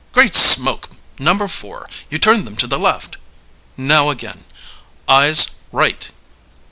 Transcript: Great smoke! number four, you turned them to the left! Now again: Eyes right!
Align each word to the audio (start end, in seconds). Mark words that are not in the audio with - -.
Great 0.13 0.33
smoke! 0.35 0.89
number 1.19 1.47
four, 1.47 1.87
you 2.09 2.17
turned 2.17 2.47
them 2.47 2.55
to 2.55 2.65
the 2.65 2.79
left! 2.79 3.17
Now 3.77 4.09
again: 4.09 4.45
Eyes 5.07 5.45
right! 5.71 6.09